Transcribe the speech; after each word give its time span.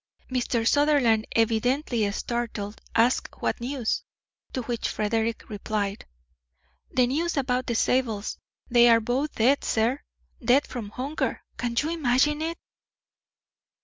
Mr. 0.31 0.67
Sutherland, 0.67 1.27
evidently 1.35 2.11
startled, 2.11 2.81
asked 2.95 3.39
what 3.39 3.61
news; 3.61 4.01
to 4.51 4.63
which 4.63 4.89
Frederick 4.89 5.47
replied: 5.47 6.07
"The 6.91 7.05
news 7.05 7.37
about 7.37 7.67
the 7.67 7.75
Zabels. 7.75 8.37
They 8.67 8.89
are 8.89 8.99
both 8.99 9.35
dead, 9.35 9.63
sir, 9.63 9.99
dead 10.43 10.65
from 10.65 10.89
hunger. 10.89 11.43
Can 11.57 11.75
you 11.79 11.91
imagine 11.91 12.41
it!" 12.41 12.57